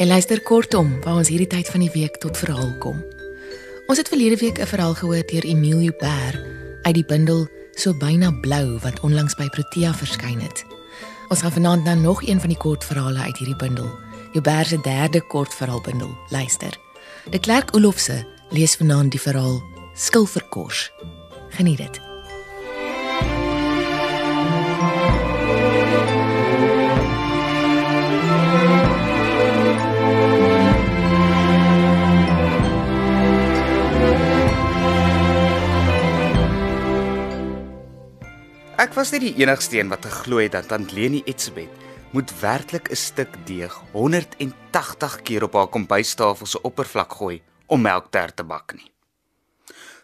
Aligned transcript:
En 0.00 0.06
luister 0.06 0.40
kortom 0.40 0.94
waar 1.04 1.18
ons 1.20 1.28
hierdie 1.28 1.46
tyd 1.46 1.68
van 1.68 1.82
die 1.84 1.90
week 1.92 2.14
tot 2.22 2.38
verhaal 2.40 2.70
kom. 2.80 3.02
Ons 3.84 3.98
het 4.00 4.08
verlede 4.08 4.36
week 4.40 4.56
'n 4.58 4.66
verhaal 4.66 4.94
gehoor 4.94 5.26
deur 5.26 5.44
Emilio 5.44 5.92
Ber 5.98 6.40
uit 6.82 6.94
die 6.94 7.04
bundel 7.04 7.48
So 7.74 7.94
byna 7.94 8.30
blou 8.40 8.78
wat 8.78 9.00
onlangs 9.00 9.34
by 9.34 9.48
Protea 9.48 9.94
verskyn 9.94 10.40
het. 10.40 10.64
Ons 11.28 11.40
gaan 11.40 11.52
vanaand 11.52 11.84
na 11.84 11.94
nog 11.94 12.22
een 12.22 12.40
van 12.40 12.48
die 12.48 12.58
kortverhale 12.58 13.18
uit 13.18 13.36
hierdie 13.36 13.56
bundel. 13.56 13.98
Joubert 14.32 14.66
se 14.66 14.80
derde 14.80 15.20
kortverhaalbundel. 15.20 16.16
Luister. 16.28 16.78
De 17.30 17.38
Klerk 17.38 17.76
Olofse 17.76 18.26
lees 18.50 18.76
vanaand 18.76 19.10
die 19.10 19.20
verhaal 19.20 19.62
Skilverkors. 19.94 20.92
Geniet 21.48 21.76
dit. 21.76 22.09
Was 39.00 39.14
nie 39.14 39.30
die 39.32 39.40
enigste 39.40 39.78
een 39.78 39.88
wat 39.88 40.04
geglo 40.04 40.42
het 40.42 40.52
dat 40.52 40.66
Tant 40.68 40.90
Leni 40.92 41.22
Etsebet 41.24 41.72
moet 42.12 42.32
werklik 42.40 42.90
'n 42.90 42.96
stuk 42.96 43.32
deeg 43.46 43.72
180 43.92 45.22
keer 45.22 45.42
op 45.42 45.52
haar 45.52 45.68
kombuistafel 45.68 46.46
se 46.46 46.60
oppervlak 46.62 47.12
gooi 47.12 47.42
om 47.66 47.80
melktert 47.80 48.36
te 48.36 48.44
bak 48.44 48.74
nie. 48.74 48.92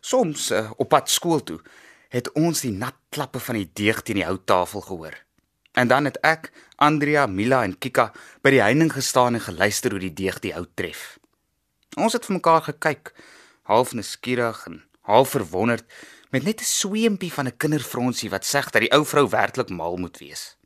Soms 0.00 0.50
uh, 0.50 0.70
op 0.76 0.88
pad 0.88 1.10
skool 1.10 1.42
toe 1.42 1.60
het 2.08 2.32
ons 2.32 2.60
die 2.60 2.72
nat 2.72 2.94
klappe 3.08 3.38
van 3.38 3.54
die 3.54 3.70
deeg 3.72 4.02
teen 4.02 4.16
die 4.16 4.24
houttafel 4.24 4.80
gehoor. 4.80 5.14
En 5.72 5.88
dan 5.88 6.04
het 6.04 6.16
ek, 6.20 6.52
Andrea, 6.76 7.26
Mila 7.26 7.62
en 7.64 7.78
Kika 7.78 8.12
by 8.40 8.50
die 8.50 8.62
heining 8.62 8.92
gestaan 8.92 9.34
en 9.34 9.40
geluister 9.40 9.90
hoe 9.90 10.00
die 10.00 10.14
deeg 10.14 10.40
die 10.40 10.52
hout 10.52 10.72
tref. 10.74 11.18
Ons 11.96 12.12
het 12.12 12.24
vir 12.24 12.34
mekaar 12.34 12.62
gekyk, 12.62 13.12
half 13.62 13.92
nuuskierig 13.92 14.66
en 14.66 14.84
half 15.00 15.28
verwonderd 15.28 15.84
met 16.36 16.44
net 16.44 16.60
'n 16.60 16.64
sweempie 16.64 17.32
van 17.32 17.46
'n 17.46 17.56
kinderfronsie 17.56 18.30
wat 18.30 18.44
sê 18.44 18.60
dat 18.70 18.82
die 18.84 18.92
ou 18.92 19.04
vrou 19.04 19.28
werklik 19.28 19.68
mal 19.68 19.96
moet 19.96 20.18
wees. 20.18 20.56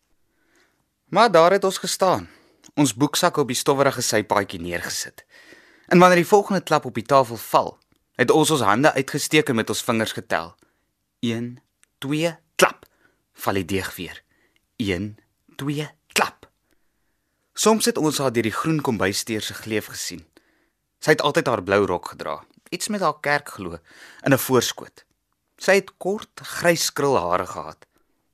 Maar 1.05 1.31
daar 1.31 1.53
het 1.53 1.65
ons 1.65 1.79
gestaan, 1.79 2.29
ons 2.75 2.95
boeksakke 2.95 3.41
op 3.41 3.47
die 3.47 3.57
stowwerige 3.57 4.01
sypaadjie 4.01 4.61
neergesit. 4.61 5.25
En 5.87 5.99
wanneer 5.99 6.17
die 6.17 6.27
volgende 6.27 6.63
klap 6.63 6.85
op 6.85 6.95
die 6.95 7.05
tafel 7.05 7.37
val, 7.37 7.79
het 8.15 8.31
ons 8.31 8.51
ons 8.51 8.61
hande 8.61 8.93
uitgesteek 8.93 9.49
en 9.49 9.55
met 9.55 9.69
ons 9.69 9.83
vingers 9.83 10.13
getel. 10.13 10.55
1 11.19 11.59
2 11.99 12.39
klap. 12.55 12.87
Val 13.33 13.55
die 13.55 13.65
deeg 13.65 13.95
weer. 13.95 14.23
1 14.77 15.19
2 15.57 15.91
klap. 16.13 16.51
Soms 17.53 17.85
het 17.85 17.99
ons 17.99 18.19
haar 18.19 18.33
deur 18.33 18.43
die 18.43 18.59
groen 18.61 18.81
kombuisdeur 18.81 19.43
se 19.43 19.55
gleuf 19.55 19.87
gesien. 19.87 20.27
Sy 20.99 21.11
het 21.11 21.23
altyd 21.23 21.47
haar 21.47 21.63
blou 21.63 21.87
rok 21.87 22.09
gedra, 22.09 22.45
iets 22.71 22.89
met 22.89 23.01
haar 23.01 23.21
kerkglo 23.21 23.79
in 24.23 24.33
'n 24.33 24.39
voorskoot. 24.39 25.05
Sy 25.61 25.77
het 25.83 25.93
kort, 26.01 26.41
gryskrul 26.41 27.19
hare 27.21 27.45
gehad. 27.47 27.85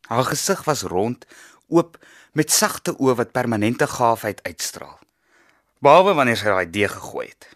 Haar 0.07 0.29
gesig 0.31 0.63
was 0.69 0.85
rond, 0.87 1.27
oop 1.67 1.99
met 2.39 2.53
sagte 2.55 2.95
oë 3.03 3.17
wat 3.19 3.35
permanente 3.35 3.89
gaafheid 3.91 4.43
uitstraal. 4.47 5.01
Behalwe 5.83 6.15
wanneer 6.15 6.39
sy 6.39 6.53
daai 6.53 6.71
deeg 6.71 6.95
gegooi 6.95 7.27
het. 7.27 7.49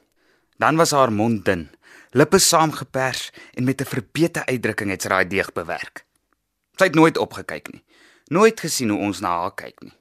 Dan 0.58 0.76
was 0.76 0.90
haar 0.90 1.12
mond 1.14 1.44
dun, 1.46 1.68
lippe 2.10 2.40
saamgepers 2.42 3.30
en 3.54 3.64
met 3.64 3.80
'n 3.80 3.92
verbete 3.92 4.42
uitdrukking 4.46 4.90
het 4.90 5.02
sy 5.02 5.08
daai 5.08 5.28
deeg 5.28 5.52
bewerk. 5.52 6.04
Sy 6.76 6.84
het 6.84 6.94
nooit 6.94 7.16
opgekyk 7.16 7.72
nie. 7.72 7.84
Nooit 8.26 8.60
gesien 8.60 8.90
hoe 8.90 8.98
ons 8.98 9.20
na 9.20 9.28
haar 9.40 9.54
kyk 9.54 9.80
nie. 9.80 9.96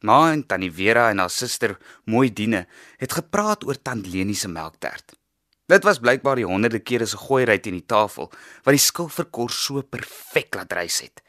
Ma 0.00 0.32
en 0.32 0.46
Tannie 0.46 0.72
Vera 0.72 1.08
en 1.10 1.18
haar 1.18 1.30
suster, 1.30 1.78
mooi 2.04 2.32
Diene, 2.32 2.66
het 2.96 3.12
gepraat 3.12 3.64
oor 3.64 3.82
Tant 3.82 4.06
Leni 4.06 4.34
se 4.34 4.48
melktert. 4.48 5.16
Dit 5.66 5.84
was 5.84 5.98
blykbaar 5.98 6.36
die 6.36 6.44
honderde 6.44 6.78
kere 6.84 7.06
se 7.08 7.16
gooi 7.16 7.44
ry 7.48 7.56
teen 7.58 7.78
die 7.78 7.86
tafel 7.88 8.28
wat 8.64 8.74
die 8.76 8.82
skilverkor 8.82 9.48
so 9.50 9.80
perfek 9.82 10.56
laat 10.58 10.72
rys 10.76 11.00
het. 11.06 11.22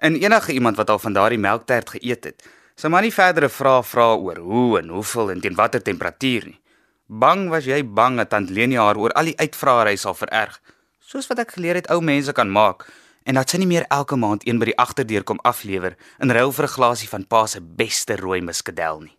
En 0.00 0.18
enige 0.20 0.52
iemand 0.52 0.76
wat 0.76 0.90
al 0.90 1.00
van 1.00 1.16
daardie 1.16 1.40
melktert 1.40 1.94
geëet 1.96 2.24
het, 2.24 2.44
sou 2.76 2.90
maar 2.92 3.04
nie 3.04 3.12
verdere 3.12 3.48
vrae 3.48 3.82
vra 3.84 4.10
oor 4.16 4.40
hoe 4.40 4.78
en 4.80 4.92
hoeveel 4.92 5.32
en 5.32 5.40
teen 5.40 5.56
watter 5.56 5.82
temperatuur 5.82 6.50
nie. 6.50 6.58
Bang 7.06 7.48
was 7.50 7.64
jy 7.66 7.80
bang 7.82 8.20
dat 8.20 8.30
Tant 8.30 8.50
Leni 8.50 8.76
haar 8.78 9.00
oor 9.00 9.12
al 9.18 9.32
die 9.32 9.38
uitvraery 9.40 9.96
sal 9.98 10.14
vererg, 10.14 10.60
soos 11.00 11.26
wat 11.26 11.40
ek 11.42 11.56
geleer 11.56 11.80
het 11.80 11.88
ou 11.90 11.98
mense 12.04 12.32
kan 12.36 12.52
maak 12.52 12.84
en 13.24 13.36
dat 13.36 13.50
sy 13.50 13.58
nie 13.60 13.68
meer 13.68 13.88
elke 13.92 14.16
maand 14.16 14.44
een 14.48 14.60
by 14.60 14.70
die 14.70 14.78
agterdeur 14.80 15.24
kom 15.24 15.40
aflewer 15.44 15.96
in 16.22 16.32
ruil 16.32 16.52
vir 16.52 16.64
'n 16.68 16.74
glasie 16.76 17.08
van 17.08 17.26
pa 17.26 17.46
se 17.46 17.60
beste 17.60 18.16
rooi 18.16 18.40
muskadel 18.40 19.00
nie. 19.00 19.16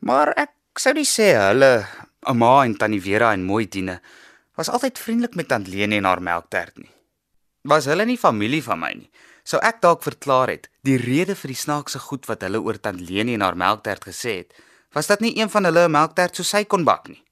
Maar 0.00 0.32
ek 0.36 0.52
sou 0.78 0.92
nie 0.94 1.08
sê 1.08 1.34
hulle 1.34 1.86
Ouma 2.24 2.64
en 2.64 2.76
Tannie 2.76 3.02
Vera 3.02 3.32
en 3.32 3.44
mooi 3.44 3.66
Diene 3.68 4.00
was 4.56 4.70
altyd 4.70 4.98
vriendelik 4.98 5.34
met 5.34 5.48
Tant 5.48 5.66
Leni 5.68 5.96
en 5.96 6.04
haar 6.04 6.22
melktert 6.22 6.76
nie. 6.78 6.90
Was 7.68 7.84
hulle 7.90 8.04
nie 8.04 8.18
familie 8.20 8.62
van 8.62 8.80
my 8.80 8.92
nie, 8.96 9.10
sou 9.44 9.60
ek 9.64 9.80
dalk 9.82 10.04
verklaar 10.04 10.52
het 10.52 10.70
die 10.86 10.96
rede 11.00 11.34
vir 11.36 11.52
die 11.52 11.58
snaakse 11.58 12.00
goed 12.06 12.28
wat 12.30 12.44
hulle 12.46 12.60
oor 12.62 12.78
Tant 12.80 13.00
Leni 13.00 13.34
en 13.36 13.44
haar 13.44 13.58
melktert 13.60 14.06
gesê 14.08 14.38
het, 14.42 14.54
was 14.94 15.10
dat 15.10 15.20
nie 15.20 15.34
een 15.38 15.50
van 15.50 15.64
hulle 15.64 15.84
'n 15.88 15.90
melktert 15.90 16.36
soos 16.36 16.48
sy 16.48 16.64
kon 16.64 16.84
bak 16.84 17.08
nie. 17.08 17.22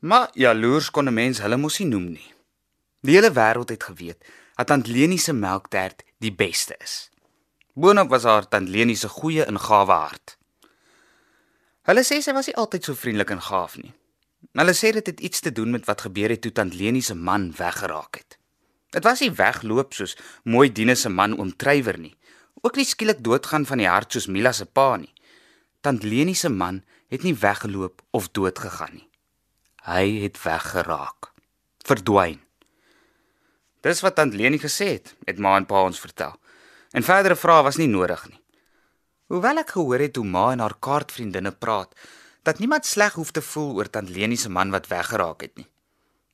Maar 0.00 0.28
jaloers 0.34 0.90
kon 0.90 1.08
'n 1.08 1.14
mens 1.14 1.40
hulle 1.40 1.56
mos 1.56 1.78
nie 1.78 1.88
noem 1.88 2.12
nie. 2.12 2.34
Die 3.00 3.14
hele 3.14 3.30
wêreld 3.30 3.68
het 3.68 3.82
geweet 3.82 4.24
dat 4.56 4.66
Tant 4.66 4.86
Leni 4.86 5.18
se 5.18 5.32
melktert 5.32 6.02
die 6.18 6.32
beste 6.32 6.76
is. 6.80 7.10
Boonop 7.74 8.08
was 8.08 8.24
haar 8.24 8.48
Tant 8.48 8.68
Leni 8.68 8.96
se 8.96 9.08
goeie 9.08 9.44
en 9.44 9.58
gawe 9.58 9.92
hart. 9.92 10.36
Hulle 11.82 12.02
sê 12.04 12.20
sy 12.20 12.32
was 12.32 12.46
nie 12.46 12.56
altyd 12.56 12.84
so 12.84 12.94
vriendelik 12.94 13.30
en 13.30 13.40
gaaf 13.40 13.76
nie. 13.76 13.94
Hulle 14.58 14.74
sê 14.74 14.90
dit 14.96 15.06
het 15.06 15.20
iets 15.20 15.40
te 15.40 15.52
doen 15.54 15.70
met 15.70 15.86
wat 15.86 16.02
gebeur 16.06 16.32
het 16.34 16.40
toe 16.42 16.52
Tant 16.52 16.74
Leni 16.74 17.02
se 17.02 17.14
man 17.14 17.52
weggeraak 17.56 18.16
het. 18.18 18.38
Dit 18.90 19.04
was 19.06 19.20
nie 19.22 19.30
wegloop 19.30 19.94
soos 19.94 20.16
mooi 20.42 20.72
Dine 20.72 20.96
se 20.98 21.08
man 21.08 21.36
oom 21.38 21.52
Treywer 21.56 21.98
nie. 21.98 22.16
Ook 22.62 22.76
nie 22.76 22.84
skielik 22.84 23.22
doodgaan 23.22 23.66
van 23.66 23.78
die 23.78 23.88
hart 23.88 24.12
soos 24.12 24.26
Mila 24.26 24.52
se 24.52 24.66
pa 24.66 24.96
nie. 24.96 25.12
Tant 25.80 26.02
Leni 26.02 26.34
se 26.34 26.50
man 26.50 26.82
het 27.08 27.22
nie 27.22 27.34
weggeloop 27.34 28.02
of 28.10 28.28
dood 28.34 28.58
gegaan 28.58 28.94
nie. 28.98 29.08
Hy 29.86 30.26
het 30.26 30.42
weggeraak. 30.42 31.30
Verdwyn. 31.86 32.40
Dis 33.80 34.02
wat 34.04 34.18
Tant 34.18 34.34
Leni 34.34 34.58
gesê 34.58 34.96
het, 34.98 35.14
het 35.30 35.38
ma 35.38 35.54
en 35.56 35.66
pa 35.66 35.86
ons 35.86 36.02
vertel. 36.02 36.34
En 36.92 37.06
verdere 37.06 37.38
vrae 37.38 37.62
was 37.62 37.78
nie 37.78 37.88
nodig 37.88 38.26
nie. 38.28 38.40
Hoewel 39.30 39.62
ek 39.62 39.76
gehoor 39.76 40.02
het 40.02 40.18
hoe 40.18 40.26
ma 40.26 40.48
en 40.52 40.60
haar 40.60 40.74
kaartvriendinne 40.82 41.52
praat, 41.54 41.94
dat 42.42 42.58
niemand 42.58 42.86
sleg 42.86 43.12
hoef 43.12 43.30
te 43.30 43.42
voel 43.42 43.74
oor 43.74 43.90
tant 43.90 44.08
Leni 44.08 44.36
se 44.36 44.48
man 44.48 44.70
wat 44.70 44.86
weggeraak 44.86 45.40
het 45.40 45.56
nie. 45.56 45.68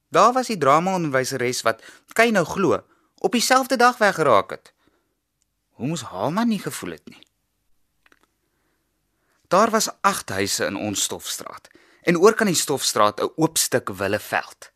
Daar 0.08 0.32
was 0.32 0.46
die 0.46 0.58
drama-onderwyseres 0.58 1.62
wat 1.66 1.82
kyk 2.12 2.32
nou 2.32 2.44
glo 2.46 2.82
op 3.18 3.32
dieselfde 3.32 3.76
dag 3.76 3.98
weggeraak 3.98 4.50
het. 4.50 4.72
Hoe 5.76 5.86
moes 5.86 6.02
haar 6.02 6.32
man 6.32 6.48
nie 6.48 6.60
gevoel 6.62 6.90
het 6.90 7.08
nie. 7.08 7.22
Daar 9.48 9.70
was 9.70 9.90
8 10.00 10.28
huise 10.28 10.64
in 10.64 10.76
ons 10.76 11.02
stofstraat 11.02 11.68
en 12.02 12.18
oor 12.18 12.34
kan 12.34 12.46
die 12.46 12.54
stofstraat 12.54 13.20
'n 13.20 13.32
oop 13.36 13.58
stuk 13.58 13.88
willeveld. 13.88 14.70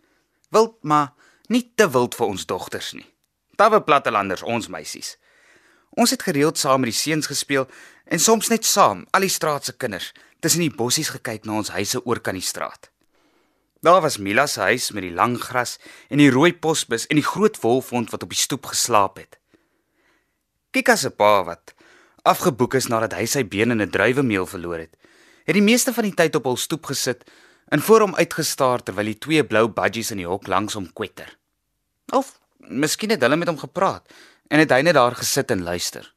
Wild 0.51 0.83
maar 0.83 1.13
nie 1.47 1.73
te 1.75 1.91
wild 1.91 2.15
vir 2.15 2.27
ons 2.27 2.47
dogters 2.47 2.93
nie. 2.93 3.07
Tawe 3.57 3.83
plattelanders 3.83 4.43
ons 4.43 4.69
meisies. 4.69 5.19
Ons 5.91 6.11
het 6.11 6.23
gereeld 6.23 6.59
saam 6.59 6.81
met 6.81 6.91
die 6.91 6.99
seuns 6.99 7.27
gespeel 7.27 7.69
en 8.11 8.19
soms 8.19 8.51
net 8.51 8.67
saam, 8.67 9.05
al 9.15 9.27
die 9.27 9.33
straat 9.33 9.69
se 9.69 9.73
kinders 9.79 10.11
tussen 10.43 10.65
die 10.65 10.75
bossies 10.75 11.13
gekyk 11.15 11.45
na 11.47 11.61
ons 11.61 11.71
huise 11.75 12.01
oor 12.03 12.19
kan 12.25 12.35
die 12.35 12.45
straat. 12.45 12.91
Daar 13.85 14.03
was 14.05 14.19
Mila 14.19 14.47
se 14.47 14.61
huis 14.61 14.91
met 14.93 15.07
die 15.07 15.15
lang 15.15 15.39
gras 15.41 15.79
en 16.11 16.21
die 16.21 16.31
rooi 16.33 16.53
posbus 16.53 17.07
en 17.09 17.21
die 17.21 17.25
groot 17.25 17.57
wolfhond 17.63 18.11
wat 18.13 18.25
op 18.27 18.33
die 18.35 18.41
stoep 18.41 18.67
geslaap 18.73 19.21
het. 19.23 19.39
Kika 20.75 20.97
se 20.97 21.11
pa 21.11 21.45
wat 21.47 21.75
afgeboek 22.29 22.77
is 22.77 22.91
nadat 22.93 23.15
hy 23.17 23.25
sy 23.27 23.45
been 23.45 23.71
in 23.71 23.81
'n 23.81 23.91
druiwemeel 23.91 24.47
verloor 24.47 24.79
het, 24.79 24.97
het 25.47 25.55
die 25.55 25.65
meeste 25.65 25.93
van 25.93 26.05
die 26.05 26.15
tyd 26.15 26.37
op 26.37 26.45
hul 26.45 26.57
stoep 26.57 26.87
gesit 26.87 27.25
en 27.71 27.81
voor 27.81 28.01
hom 28.01 28.15
uitgestaar 28.15 28.83
terwyl 28.83 29.05
die 29.05 29.19
twee 29.19 29.45
blou 29.45 29.69
budgies 29.69 30.11
in 30.11 30.19
die 30.19 30.29
hok 30.29 30.47
langs 30.47 30.75
hom 30.75 30.93
kwetter. 30.93 31.39
Of 32.13 32.39
miskien 32.59 33.11
het 33.11 33.23
hulle 33.23 33.37
met 33.37 33.49
hom 33.49 33.59
gepraat 33.59 34.05
en 34.49 34.59
het 34.59 34.71
hy 34.71 34.83
net 34.83 34.95
daar 34.95 35.15
gesit 35.15 35.51
en 35.51 35.63
luister. 35.63 36.15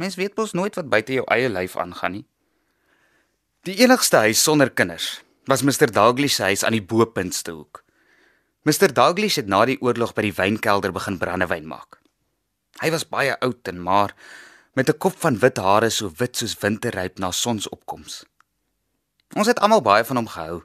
Mens 0.00 0.16
weet 0.16 0.36
mos 0.38 0.54
nooit 0.56 0.76
wat 0.78 0.88
buite 0.88 1.12
jou 1.12 1.26
eie 1.28 1.48
lyf 1.52 1.76
aangaan 1.76 2.14
nie. 2.16 2.26
Die 3.68 3.76
enigste 3.84 4.22
huis 4.24 4.40
sonder 4.40 4.70
kinders 4.72 5.18
was 5.50 5.64
Mr 5.66 5.90
Dalglish 5.92 6.38
se 6.38 6.46
huis 6.48 6.62
aan 6.64 6.76
die 6.76 6.84
boepuntste 6.92 7.52
hoek. 7.52 7.82
Mr 8.64 8.92
Dalglish 8.96 9.36
het 9.40 9.50
na 9.50 9.66
die 9.68 9.76
oorlog 9.84 10.14
by 10.16 10.24
die 10.24 10.36
wynkelder 10.36 10.94
begin 10.96 11.18
brandewyn 11.20 11.68
maak. 11.68 11.98
Hy 12.80 12.92
was 12.94 13.04
baie 13.04 13.34
oud 13.44 13.68
en 13.68 13.82
maar 13.84 14.14
met 14.72 14.88
'n 14.88 14.98
kop 14.98 15.18
van 15.20 15.36
wit 15.38 15.58
hare 15.58 15.90
so 15.90 16.08
wit 16.16 16.36
soos 16.36 16.56
winterryp 16.62 17.18
na 17.18 17.30
sonsopkoms. 17.30 18.24
Ons 19.36 19.46
het 19.46 19.60
almal 19.60 19.82
baie 19.82 20.04
van 20.04 20.16
hom 20.16 20.28
gehou 20.28 20.62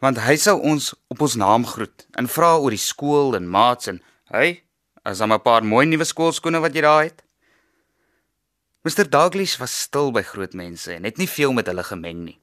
want 0.00 0.18
hy 0.18 0.36
sou 0.36 0.60
ons 0.62 0.94
op 1.08 1.20
ons 1.20 1.34
naam 1.34 1.66
groet 1.66 2.06
en 2.14 2.28
vra 2.28 2.56
oor 2.56 2.70
die 2.70 2.86
skool 2.90 3.34
en 3.34 3.50
maats 3.50 3.86
en 3.86 4.02
hy 4.30 4.62
as 5.04 5.20
hom 5.20 5.32
'n 5.32 5.42
paar 5.42 5.62
mooi 5.64 5.86
nuwe 5.86 6.04
skoolskoene 6.04 6.60
wat 6.60 6.74
jy 6.74 6.80
daar 6.80 7.04
het. 7.04 7.27
Mr 8.88 9.04
Douglas 9.04 9.58
was 9.60 9.80
stil 9.80 10.08
by 10.16 10.22
groot 10.24 10.54
mense 10.56 10.88
en 10.94 11.04
het 11.04 11.18
nie 11.20 11.28
veel 11.28 11.52
met 11.52 11.66
hulle 11.68 11.82
gemeng 11.84 12.22
nie. 12.24 12.38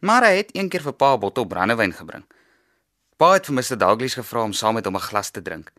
Maar 0.00 0.24
hy 0.24 0.36
het 0.38 0.52
eendag 0.56 0.86
vir 0.86 0.94
pa 0.96 1.08
'n 1.14 1.20
bottel 1.20 1.44
brandewyn 1.44 1.92
gebring. 1.92 2.24
Pa 3.16 3.32
het 3.32 3.46
vir 3.46 3.54
Mr 3.54 3.76
Douglas 3.76 4.14
gevra 4.14 4.42
om 4.42 4.52
saam 4.52 4.74
met 4.74 4.86
hom 4.86 4.96
'n 4.96 5.08
glas 5.08 5.30
te 5.30 5.42
drink. 5.42 5.72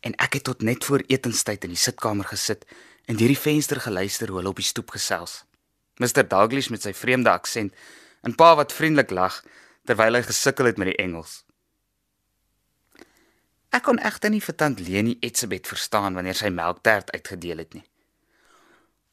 En 0.00 0.14
ek 0.14 0.32
het 0.32 0.44
tot 0.44 0.62
net 0.62 0.84
voor 0.84 1.02
etenstyd 1.06 1.64
in 1.64 1.70
die 1.70 1.84
sitkamer 1.86 2.24
gesit 2.24 2.64
en 3.06 3.16
deur 3.16 3.28
die 3.34 3.38
venster 3.38 3.80
geluister 3.80 4.28
hoe 4.28 4.36
hulle 4.36 4.48
op 4.48 4.62
die 4.62 4.70
stoep 4.72 4.90
gesels. 4.90 5.44
Mr 5.96 6.28
Douglas 6.28 6.68
met 6.68 6.82
sy 6.82 6.92
vreemde 6.92 7.30
aksent 7.30 7.74
en 8.22 8.34
pa 8.34 8.54
wat 8.54 8.72
vriendelik 8.72 9.10
lag 9.10 9.42
terwyl 9.84 10.14
hy 10.14 10.22
gesukkel 10.22 10.66
het 10.66 10.76
met 10.76 10.86
die 10.86 11.02
Engels. 11.04 11.44
Ek 13.70 13.82
kon 13.82 13.98
egter 13.98 14.30
nie 14.30 14.42
vir 14.42 14.54
tant 14.54 14.80
Leni 14.80 15.16
Etsebet 15.20 15.66
verstaan 15.66 16.14
wanneer 16.14 16.34
sy 16.34 16.48
melktert 16.48 17.10
uitgedeel 17.10 17.58
het 17.58 17.74
nie. 17.74 17.84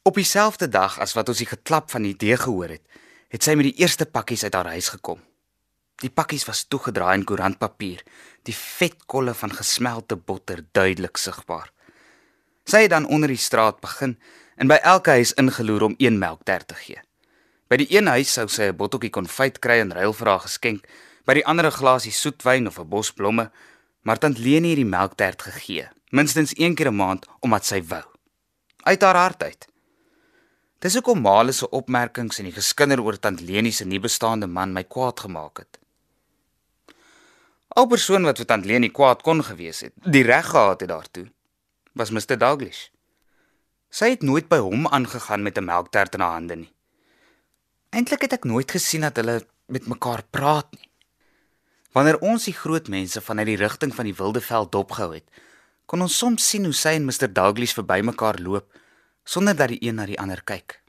Op 0.04 0.16
dieselfde 0.18 0.66
dag 0.70 0.96
as 1.00 1.12
wat 1.14 1.28
ons 1.30 1.38
die 1.44 1.46
geklap 1.46 1.92
van 1.94 2.02
die 2.02 2.16
idee 2.16 2.34
gehoor 2.42 2.72
het, 2.74 2.82
het 3.30 3.46
sy 3.46 3.54
met 3.54 3.68
die 3.68 3.84
eerste 3.84 4.08
pakkies 4.10 4.42
uit 4.44 4.56
haar 4.58 4.72
huis 4.74 4.90
gekom. 4.90 5.20
Die 6.02 6.10
pakkies 6.10 6.48
was 6.48 6.64
toegedraai 6.66 7.20
in 7.20 7.26
koerantpapier, 7.30 8.02
die 8.50 8.56
vetkolle 8.58 9.36
van 9.38 9.54
gesmelte 9.54 10.18
botter 10.18 10.64
duidelik 10.74 11.22
sigbaar. 11.22 11.70
Sy 12.66 12.88
het 12.88 12.96
dan 12.96 13.06
onder 13.06 13.30
die 13.30 13.38
straat 13.38 13.78
begin 13.86 14.18
en 14.58 14.74
by 14.74 14.80
elke 14.82 15.20
huis 15.22 15.36
ingeloer 15.38 15.92
om 15.92 15.96
een 16.02 16.18
melktert 16.18 16.72
te 16.74 16.82
gee. 16.82 16.98
By 17.70 17.78
die 17.84 17.92
een 17.94 18.10
huis 18.10 18.34
sou 18.34 18.48
sy 18.50 18.74
'n 18.74 18.78
botteltjie 18.78 19.14
konfyt 19.14 19.62
kry 19.62 19.82
en 19.86 19.94
ruil 19.94 20.14
vir 20.14 20.28
haar 20.28 20.46
geskenk, 20.50 20.88
by 21.26 21.34
die 21.34 21.46
ander 21.46 21.66
'n 21.66 21.78
glasie 21.78 22.12
soetwyn 22.12 22.68
of 22.68 22.80
'n 22.80 22.90
bos 22.90 23.12
blomme, 23.14 23.52
maar 24.02 24.18
tant 24.18 24.38
Leni 24.38 24.70
het 24.70 24.82
die 24.82 24.86
melktert 24.86 25.42
gegee, 25.42 25.90
minstens 26.10 26.58
een 26.58 26.76
keer 26.76 26.90
'n 26.90 26.96
maand 26.96 27.28
omdat 27.42 27.66
sy 27.66 27.84
wou. 27.84 28.04
Uit 28.84 29.02
haar 29.02 29.16
hart 29.16 29.44
uit. 29.44 29.72
Dis 30.82 30.96
hoekom 30.98 31.20
Male 31.22 31.54
se 31.54 31.68
opmerkings 31.70 32.40
en 32.42 32.48
die 32.50 32.56
geskinder 32.56 33.02
oor 33.06 33.20
tant 33.22 33.42
Leni 33.46 33.70
se 33.72 33.86
nuwe 33.86 34.08
bestaande 34.08 34.48
man 34.50 34.72
my 34.74 34.82
kwaad 34.90 35.20
gemaak 35.22 35.62
het. 35.62 35.78
Al 37.78 37.86
persoon 37.92 38.26
wat 38.26 38.42
vir 38.42 38.50
tant 38.50 38.66
Leni 38.66 38.90
kwaad 38.90 39.22
kon 39.28 39.44
gewees 39.46 39.84
het, 39.86 39.94
die 40.02 40.26
reg 40.26 40.50
gehad 40.50 40.82
het 40.82 40.90
daartoe, 40.90 41.28
was 41.94 42.10
Mr 42.10 42.34
Douglas. 42.34 42.88
Sy 43.94 44.10
het 44.16 44.26
nooit 44.26 44.50
by 44.50 44.58
hom 44.58 44.90
aangegaan 44.90 45.46
met 45.46 45.58
'n 45.58 45.70
melktert 45.70 46.18
in 46.18 46.26
haar 46.26 46.34
hande 46.40 46.56
nie. 46.56 46.74
Eintlik 47.94 48.22
het 48.22 48.34
ek 48.34 48.50
nooit 48.50 48.72
gesien 48.72 49.02
dat 49.02 49.16
hulle 49.16 49.46
met 49.68 49.88
mekaar 49.88 50.24
praat 50.30 50.68
nie. 50.72 50.90
Wanneer 51.94 52.20
ons 52.20 52.44
die 52.46 52.58
groot 52.58 52.88
mense 52.88 53.22
vanuit 53.22 53.48
die 53.48 53.62
rigting 53.62 53.96
van 53.96 54.06
die 54.06 54.16
Wildeveld 54.16 54.72
dopgehou 54.72 55.14
het, 55.14 55.30
kon 55.86 56.02
ons 56.02 56.18
soms 56.18 56.50
sien 56.50 56.64
hoe 56.64 56.74
sy 56.74 56.90
en 56.90 57.06
Mr 57.06 57.34
Douglas 57.34 57.74
verby 57.74 58.02
mekaar 58.02 58.40
loop 58.40 58.81
sonder 59.24 59.56
dat 59.56 59.68
die 59.68 59.82
een 59.82 59.96
na 59.96 60.06
die 60.06 60.20
ander 60.20 60.44
kyk. 60.44 60.82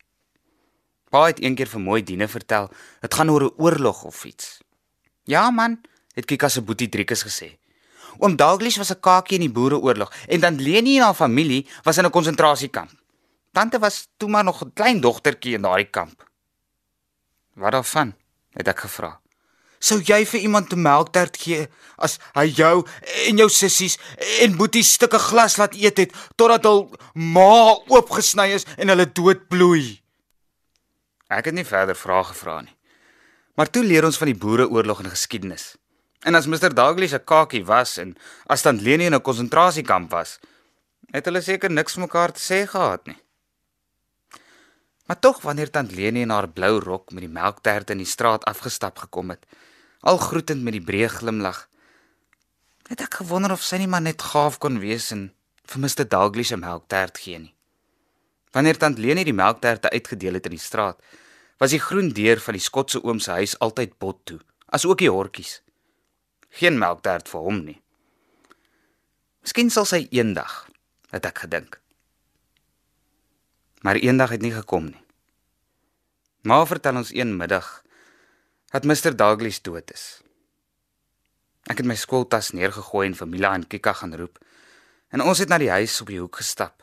Pa 1.10 1.26
het 1.26 1.40
eendag 1.40 1.68
vir 1.68 1.80
mooi 1.80 2.02
diene 2.02 2.28
vertel, 2.28 2.70
dit 3.00 3.14
gaan 3.14 3.30
oor 3.30 3.44
'n 3.44 3.54
oorlog 3.56 4.04
of 4.04 4.24
iets. 4.24 4.60
Ja 5.24 5.50
man, 5.50 5.80
het 6.14 6.24
Kika 6.24 6.48
se 6.48 6.62
boetie 6.62 6.88
Driekus 6.88 7.22
gesê. 7.22 7.58
Oom 8.18 8.36
Douglas 8.36 8.76
was 8.76 8.90
'n 8.90 9.00
kakie 9.00 9.38
in 9.38 9.44
die 9.46 9.52
Boereoorlog 9.52 10.12
en 10.28 10.40
dan 10.40 10.60
Leni 10.60 10.96
en 10.96 11.04
haar 11.04 11.14
familie 11.14 11.66
was 11.82 11.96
in 11.98 12.04
'n 12.04 12.10
konsentrasiekamp. 12.10 12.90
Tante 13.52 13.78
was 13.78 14.08
toe 14.16 14.28
maar 14.28 14.44
nog 14.44 14.64
'n 14.64 14.72
klein 14.72 15.00
dogtertjie 15.00 15.54
in 15.54 15.62
daardie 15.62 15.90
kamp. 15.90 16.30
Wat 17.54 17.72
daarvan? 17.72 18.14
het 18.52 18.68
ek 18.68 18.80
gevra. 18.80 19.21
Sou 19.82 19.98
jy 19.98 20.22
vir 20.30 20.40
iemand 20.46 20.72
'n 20.72 20.82
melktert 20.82 21.36
gee 21.36 21.66
as 21.98 22.18
hy 22.34 22.46
jou 22.46 22.86
en 23.28 23.36
jou 23.36 23.48
sissies 23.50 23.98
en 24.40 24.56
boetie 24.56 24.82
stukke 24.82 25.18
glas 25.18 25.56
laat 25.58 25.74
eet 25.74 25.98
het 25.98 26.12
totdat 26.36 26.64
hul 26.64 26.94
ma 27.14 27.74
oopgesny 27.90 28.54
is 28.54 28.66
en 28.78 28.88
hulle 28.88 29.12
dood 29.12 29.48
bloei? 29.48 29.98
Ek 31.28 31.44
het 31.44 31.54
nie 31.54 31.64
verder 31.64 31.96
vrae 31.96 32.24
gevra 32.24 32.60
nie. 32.60 32.76
Maar 33.56 33.70
toe 33.70 33.82
leer 33.84 34.04
ons 34.04 34.16
van 34.16 34.30
die 34.30 34.38
Boereoorlog 34.38 35.00
en 35.02 35.10
geskiedenis. 35.10 35.76
En 36.22 36.34
as 36.34 36.46
Mr 36.46 36.70
Douglas 36.74 37.12
'n 37.12 37.24
kakie 37.24 37.64
was 37.64 37.98
en 37.98 38.16
as 38.46 38.62
tant 38.62 38.80
Leni 38.80 39.06
in 39.06 39.14
'n 39.14 39.20
konsentrasiekamp 39.20 40.10
was, 40.10 40.38
het 41.10 41.24
hulle 41.24 41.40
seker 41.40 41.70
niks 41.70 41.96
mekaar 41.96 42.32
te 42.32 42.40
sê 42.40 42.68
gehad 42.68 43.06
nie. 43.06 43.18
Maar 45.06 45.18
tog 45.18 45.42
wanneer 45.42 45.70
tant 45.70 45.92
Leni 45.92 46.20
in 46.20 46.30
haar 46.30 46.48
blou 46.48 46.78
rok 46.80 47.10
met 47.10 47.20
die 47.20 47.28
melktert 47.28 47.90
in 47.90 47.98
die 47.98 48.06
straat 48.06 48.44
afgestap 48.44 48.98
gekom 48.98 49.30
het, 49.30 49.46
al 50.02 50.18
groetend 50.18 50.66
met 50.66 50.76
die 50.76 50.84
breë 50.84 51.08
glimlag, 51.18 51.64
het 52.90 53.00
ek 53.06 53.20
gewonder 53.22 53.54
of 53.54 53.64
sy 53.64 53.78
nie 53.80 53.88
maar 53.88 54.04
net 54.04 54.22
gaaf 54.32 54.58
kon 54.62 54.80
wees 54.82 55.10
en 55.14 55.30
vir 55.70 55.82
Mr 55.82 56.04
Douglas 56.04 56.52
'n 56.52 56.60
melktert 56.60 57.18
gee 57.18 57.38
nie. 57.38 57.54
Wanneer 58.52 58.78
tant 58.78 58.98
Leni 58.98 59.24
die 59.24 59.32
melkterte 59.32 59.90
uitgedeel 59.90 60.34
het 60.34 60.46
in 60.46 60.58
die 60.58 60.66
straat, 60.68 60.98
was 61.58 61.70
die 61.70 61.80
groen 61.80 62.10
deur 62.12 62.40
van 62.40 62.54
die 62.54 62.66
Skotse 62.68 63.02
oom 63.02 63.20
se 63.20 63.30
huis 63.30 63.58
altyd 63.58 63.98
bot 63.98 64.18
toe, 64.26 64.40
asook 64.66 64.98
die 64.98 65.10
hortjies 65.10 65.62
geen 66.52 66.78
melktert 66.78 67.30
vir 67.32 67.46
hom 67.46 67.62
nie. 67.64 67.78
Miskien 69.42 69.70
sal 69.72 69.86
sy 69.88 70.04
eendag, 70.14 70.66
het 71.10 71.26
ek 71.26 71.44
gedink. 71.46 71.78
Maar 73.82 73.98
eendag 73.98 74.36
het 74.36 74.44
nie 74.44 74.52
gekom 74.54 74.92
nie. 74.92 75.00
Maar 76.46 76.66
vertel 76.66 77.00
ons 77.00 77.14
een 77.14 77.34
middag 77.38 77.80
dat 78.72 78.88
Mr 78.88 79.14
Douglas 79.16 79.60
dood 79.62 79.92
is. 79.92 80.06
Ek 81.70 81.78
het 81.78 81.86
my 81.86 81.96
skooltas 81.96 82.50
neergegooi 82.56 83.06
en 83.10 83.16
vir 83.16 83.28
Mila 83.28 83.54
en 83.54 83.66
Kika 83.68 83.92
gaan 84.00 84.16
roep. 84.16 84.40
En 85.12 85.22
ons 85.22 85.38
het 85.38 85.48
na 85.52 85.60
die 85.60 85.70
huis 85.70 86.00
op 86.00 86.10
die 86.10 86.20
hoek 86.20 86.40
gestap. 86.40 86.82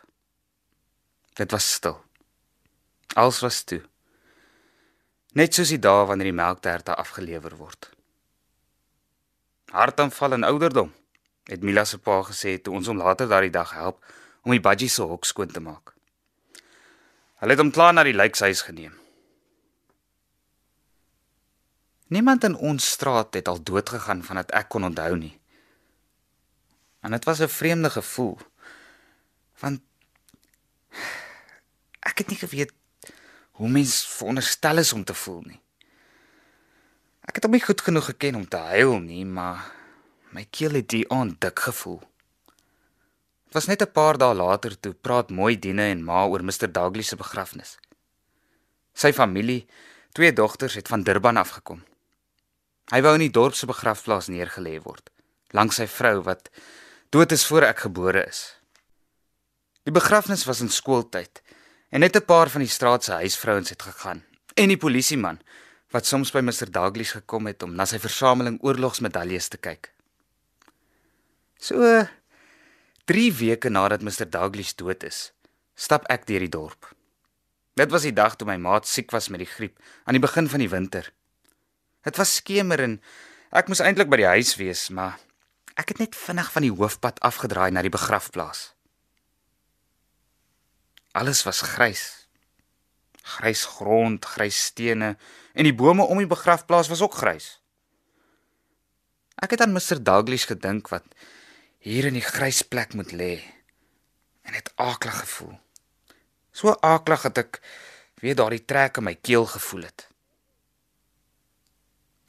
Dit 1.35 1.51
was 1.51 1.67
stil. 1.73 1.97
Alles 3.17 3.41
was 3.41 3.63
toe. 3.65 3.81
Net 5.33 5.53
soos 5.53 5.73
die 5.73 5.81
dae 5.81 6.05
wanneer 6.05 6.29
die 6.29 6.39
melkterte 6.39 6.95
afgelewer 6.95 7.57
word 7.57 7.89
hartaanval 9.71 10.31
en 10.31 10.43
ouderdom, 10.43 10.93
het 11.43 11.61
Mila 11.61 11.85
se 11.85 11.97
pa 11.97 12.21
gesê 12.25 12.57
toe 12.61 12.73
ons 12.73 12.87
hom 12.89 12.97
later 12.97 13.29
daardie 13.29 13.53
dag 13.53 13.73
help 13.73 14.01
om 14.45 14.53
die 14.53 14.63
budgie 14.63 14.89
se 14.89 15.05
hok 15.05 15.25
skoon 15.25 15.51
te 15.53 15.61
maak. 15.61 15.93
Hulle 17.39 17.55
het 17.55 17.61
hom 17.61 17.71
klaar 17.71 17.93
na 17.93 18.03
die 18.03 18.15
lijkhuis 18.15 18.65
geneem. 18.67 18.98
Niemand 22.09 22.43
in 22.43 22.55
ons 22.57 22.89
straat 22.89 23.33
het 23.37 23.47
al 23.47 23.61
dood 23.63 23.89
gegaan 23.89 24.23
vandat 24.25 24.49
ek 24.57 24.71
kon 24.73 24.87
onthou 24.87 25.13
nie. 25.17 25.35
En 27.05 27.13
dit 27.13 27.25
was 27.25 27.39
'n 27.39 27.47
vreemde 27.47 27.89
gevoel. 27.89 28.37
Want 29.59 29.81
ek 31.99 32.17
het 32.17 32.27
nie 32.27 32.37
geweet 32.37 32.73
hoe 33.51 33.69
mens 33.69 34.05
veronderstel 34.07 34.77
is 34.77 34.93
om 34.93 35.03
te 35.03 35.13
voel 35.13 35.41
nie. 35.41 35.61
Ek 37.21 37.35
het 37.35 37.43
hom 37.43 37.51
nie 37.51 37.61
goed 37.61 37.81
genoeg 37.81 38.05
geken 38.05 38.35
om 38.35 38.47
te 38.47 38.57
huil 38.57 38.99
nie, 38.99 39.25
maar 39.25 39.71
my 40.29 40.47
keel 40.49 40.73
het 40.73 40.89
die 40.89 41.09
aand 41.11 41.41
dik 41.41 41.59
gevoel. 41.59 41.99
Dit 43.45 43.53
was 43.53 43.65
net 43.65 43.81
'n 43.81 43.91
paar 43.91 44.17
dae 44.17 44.33
later 44.33 44.79
toe 44.79 44.93
praat 44.93 45.29
mooi 45.29 45.59
Diene 45.59 45.91
en 45.91 46.03
ma 46.03 46.25
oor 46.25 46.43
Mr 46.43 46.71
Douglas 46.71 47.07
se 47.07 47.15
begrafnis. 47.15 47.77
Sy 48.93 49.13
familie, 49.13 49.67
twee 50.11 50.33
dogters 50.33 50.73
het 50.73 50.87
van 50.87 51.03
Durban 51.03 51.37
afgekom. 51.37 51.83
Hy 52.89 53.01
wou 53.05 53.13
in 53.17 53.25
die 53.27 53.33
dorp 53.33 53.53
se 53.53 53.69
begrafplaas 53.69 54.31
neergelê 54.33 54.79
word, 54.81 55.11
langs 55.53 55.77
sy 55.77 55.85
vrou 55.85 56.23
wat 56.25 56.49
dood 57.13 57.31
is 57.35 57.45
voor 57.45 57.67
ek 57.69 57.85
gebore 57.85 58.23
is. 58.25 58.55
Die 59.85 59.93
begrafnis 59.93 60.45
was 60.49 60.61
in 60.65 60.73
skooltyd 60.73 61.41
en 61.93 62.01
net 62.01 62.15
'n 62.15 62.25
paar 62.25 62.49
van 62.49 62.61
die 62.61 62.75
straat 62.77 63.03
se 63.03 63.13
huisvrouens 63.13 63.69
het 63.69 63.81
gegaan 63.81 64.23
en 64.55 64.69
die 64.69 64.77
polisieman 64.77 65.39
wat 65.93 66.05
soms 66.05 66.31
by 66.31 66.41
Mr 66.41 66.69
Douglas 66.71 67.11
gekom 67.11 67.47
het 67.47 67.63
om 67.63 67.75
na 67.75 67.85
sy 67.85 67.99
versameling 67.99 68.59
oorlogsmedaljes 68.61 69.47
te 69.47 69.57
kyk. 69.57 69.93
So 71.57 72.07
3 73.05 73.33
weke 73.33 73.69
nadat 73.69 74.01
Mr 74.01 74.29
Douglas 74.29 74.75
dood 74.75 75.03
is, 75.03 75.31
stap 75.75 76.05
ek 76.09 76.27
deur 76.27 76.39
die 76.39 76.53
dorp. 76.53 76.93
Dit 77.73 77.91
was 77.91 78.05
die 78.05 78.13
dag 78.13 78.35
toe 78.35 78.47
my 78.47 78.57
maat 78.57 78.87
siek 78.87 79.11
was 79.11 79.29
met 79.29 79.39
die 79.39 79.49
griep 79.49 79.79
aan 80.05 80.13
die 80.13 80.21
begin 80.21 80.49
van 80.49 80.59
die 80.59 80.69
winter. 80.69 81.13
Dit 82.05 82.17
was 82.17 82.35
skemer 82.39 82.79
en 82.83 82.99
ek 83.51 83.67
moes 83.67 83.81
eintlik 83.83 84.09
by 84.11 84.21
die 84.21 84.31
huis 84.37 84.55
wees, 84.59 84.87
maar 84.89 85.19
ek 85.79 85.93
het 85.93 86.03
net 86.03 86.15
vinnig 86.15 86.51
van 86.51 86.65
die 86.65 86.75
hoofpad 86.75 87.19
afgedraai 87.25 87.71
na 87.71 87.83
die 87.85 87.93
begrafplaas. 87.93 88.73
Alles 91.17 91.43
was 91.47 91.61
grys 91.65 92.19
grys 93.29 93.65
grond, 93.77 94.25
grys 94.25 94.57
stene 94.69 95.13
en 95.53 95.67
die 95.67 95.75
bome 95.75 96.05
om 96.07 96.21
die 96.21 96.29
begrafplaas 96.29 96.89
was 96.91 97.03
ook 97.05 97.17
grys. 97.21 97.57
Ek 99.39 99.55
het 99.55 99.63
aan 99.63 99.75
Mr 99.75 100.01
Douglas 100.03 100.47
gedink 100.49 100.89
wat 100.93 101.05
hier 101.79 102.09
in 102.09 102.17
die 102.17 102.25
grys 102.25 102.61
plek 102.65 102.95
moet 102.97 103.13
lê 103.15 103.33
en 104.47 104.55
het 104.57 104.71
aaklig 104.75 105.21
gevoel. 105.23 105.55
So 106.51 106.75
aaklig 106.83 107.27
dat 107.29 107.43
ek 107.45 107.61
weer 108.19 108.35
daardie 108.35 108.65
trek 108.65 108.99
in 108.99 109.07
my 109.07 109.15
keel 109.15 109.45
gevoel 109.47 109.87
het. 109.87 110.08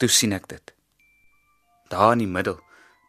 Toe 0.01 0.09
sien 0.09 0.31
ek 0.33 0.47
dit. 0.49 0.71
Daar 1.93 2.15
in 2.15 2.23
die 2.23 2.33
middel, 2.37 2.55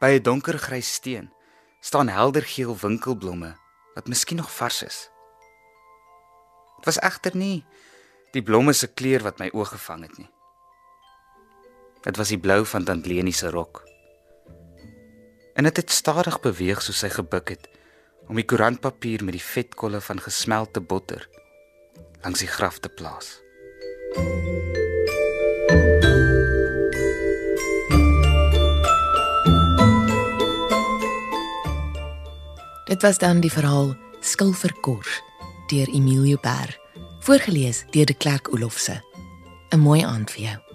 by 0.01 0.11
'n 0.19 0.23
donker 0.23 0.59
grys 0.59 0.93
steen, 0.93 1.33
staan 1.81 2.09
heldergeel 2.09 2.77
winkelblomme 2.77 3.57
wat 3.95 4.09
miskien 4.09 4.37
nog 4.37 4.53
vars 4.53 4.83
is. 4.83 5.09
Dit 6.77 6.85
was 6.85 6.99
egter 7.01 7.37
nie 7.37 7.65
die 8.33 8.43
blomme 8.43 8.73
se 8.73 8.87
kleur 8.87 9.23
wat 9.23 9.39
my 9.39 9.49
oog 9.53 9.69
gevang 9.69 10.03
het 10.03 10.19
nie. 10.19 10.31
Dit 12.03 12.17
was 12.17 12.29
die 12.29 12.39
blou 12.39 12.67
van 12.67 12.85
Dantlenie 12.85 13.33
se 13.33 13.51
rok. 13.51 13.85
En 15.55 15.65
dit 15.65 15.77
het, 15.77 15.77
het 15.77 15.91
stadig 15.91 16.41
beweeg 16.41 16.83
soos 16.83 16.99
sy 16.99 17.09
gebuk 17.09 17.49
het 17.49 17.69
om 18.29 18.37
die 18.37 18.45
koerantpapier 18.45 19.25
met 19.25 19.33
die 19.33 19.49
vetkolle 19.55 20.01
van 20.01 20.21
gesmelte 20.21 20.81
botter 20.81 21.29
langs 22.23 22.39
die 22.39 22.49
graf 22.49 22.79
te 22.79 22.89
plaas. 22.89 23.41
Dit 33.03 33.11
was 33.11 33.29
dan 33.29 33.41
die 33.41 33.51
verhaal 33.51 33.97
Skilverkors 34.21 35.23
deur 35.67 35.89
Emilio 35.91 36.39
Ber, 36.41 36.79
voorgeles 37.21 37.83
deur 37.91 38.07
De 38.07 38.15
Klerk 38.15 38.53
Olofse. 38.55 39.03
'n 39.75 39.79
Mooi 39.79 40.05
aand 40.05 40.31
vir 40.31 40.43
jou. 40.43 40.72